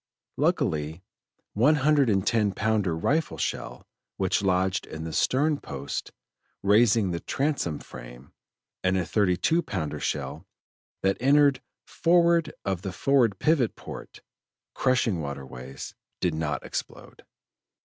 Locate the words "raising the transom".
6.63-7.77